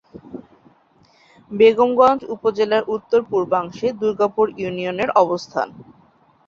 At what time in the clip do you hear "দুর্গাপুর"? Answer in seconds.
4.01-4.45